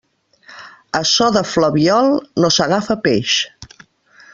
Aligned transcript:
A 0.99 1.01
so 1.11 1.27
de 1.37 1.45
flabiol 1.51 2.11
no 2.41 2.53
s'agafa 2.59 3.01
peix. 3.09 3.41